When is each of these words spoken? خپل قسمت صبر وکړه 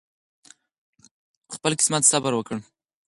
خپل 1.55 1.71
قسمت 1.79 2.03
صبر 2.11 2.31
وکړه 2.35 2.59